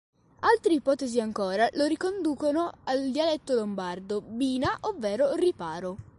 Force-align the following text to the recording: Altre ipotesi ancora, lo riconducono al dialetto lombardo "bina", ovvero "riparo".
Altre 0.39 0.73
ipotesi 0.73 1.19
ancora, 1.21 1.69
lo 1.73 1.85
riconducono 1.85 2.71
al 2.85 3.11
dialetto 3.11 3.53
lombardo 3.53 4.19
"bina", 4.21 4.75
ovvero 4.79 5.35
"riparo". 5.35 5.95